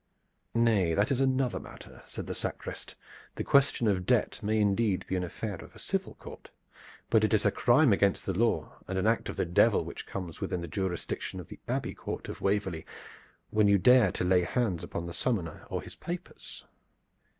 "Nay, 0.55 0.95
that 0.95 1.11
is 1.11 1.21
another 1.21 1.59
matter," 1.59 2.01
said 2.07 2.25
the 2.25 2.33
sacrist. 2.33 2.95
"The 3.35 3.43
question 3.43 3.87
of 3.87 4.07
debt 4.07 4.39
may 4.41 4.59
indeed 4.59 5.05
be 5.07 5.15
an 5.15 5.23
affair 5.23 5.57
of 5.63 5.75
a 5.75 5.77
civil 5.77 6.15
court. 6.15 6.49
But 7.11 7.23
it 7.23 7.35
is 7.35 7.45
a 7.45 7.51
crime 7.51 7.93
against 7.93 8.25
the 8.25 8.33
law 8.33 8.79
and 8.87 8.97
an 8.97 9.05
act 9.05 9.29
of 9.29 9.35
the 9.35 9.45
Devil, 9.45 9.85
which 9.85 10.07
comes 10.07 10.41
within 10.41 10.61
the 10.61 10.67
jurisdiction 10.67 11.39
of 11.39 11.49
the 11.49 11.59
Abbey 11.67 11.93
Court 11.93 12.29
of 12.29 12.41
Waverley 12.41 12.83
when 13.51 13.67
you 13.67 13.77
dare 13.77 14.11
to 14.13 14.23
lay 14.23 14.41
hands 14.41 14.83
upon 14.83 15.05
the 15.05 15.13
summoner 15.13 15.67
or 15.69 15.83
his 15.83 15.93
papers." 15.93 16.65